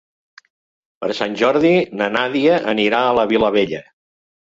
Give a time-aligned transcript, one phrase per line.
[1.03, 3.83] Per Sant Jordi na Nàdia anirà a la Vilavella.